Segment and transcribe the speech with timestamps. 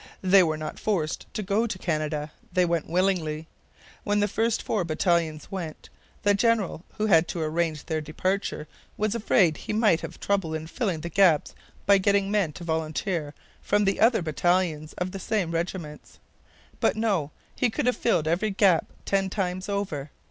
[0.23, 2.31] They were not forced to go to Canada.
[2.51, 3.47] They went willingly.
[4.03, 5.91] When the first four battalions went,
[6.23, 8.67] the general who had to arrange their departure
[8.97, 11.53] was afraid he might have trouble in filling the gaps
[11.85, 16.17] by getting men to volunteer from the other battalions of the same regiments.
[16.79, 17.29] But no.
[17.55, 20.09] He could have filled every gap ten times over.